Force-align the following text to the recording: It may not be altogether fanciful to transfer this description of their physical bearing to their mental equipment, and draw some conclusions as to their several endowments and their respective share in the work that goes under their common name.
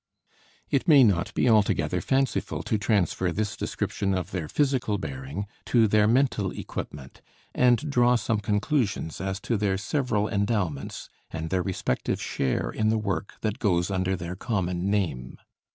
It 0.71 0.87
may 0.87 1.03
not 1.03 1.31
be 1.35 1.47
altogether 1.47 2.01
fanciful 2.01 2.63
to 2.63 2.79
transfer 2.79 3.31
this 3.31 3.55
description 3.55 4.15
of 4.15 4.31
their 4.31 4.47
physical 4.47 4.97
bearing 4.97 5.45
to 5.67 5.87
their 5.87 6.07
mental 6.07 6.49
equipment, 6.53 7.21
and 7.53 7.87
draw 7.87 8.15
some 8.15 8.39
conclusions 8.39 9.21
as 9.21 9.39
to 9.41 9.57
their 9.57 9.77
several 9.77 10.27
endowments 10.27 11.07
and 11.29 11.51
their 11.51 11.61
respective 11.61 12.19
share 12.19 12.71
in 12.71 12.89
the 12.89 12.97
work 12.97 13.33
that 13.41 13.59
goes 13.59 13.91
under 13.91 14.15
their 14.15 14.35
common 14.35 14.89
name. 14.89 15.37